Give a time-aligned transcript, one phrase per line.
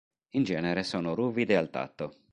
[0.31, 2.21] In genere sono ruvide al tatto.